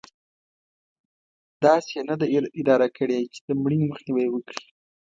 [1.63, 2.29] داسې یې نه دي
[2.61, 4.63] اداره کړې چې د مړینې مخنیوی وکړي.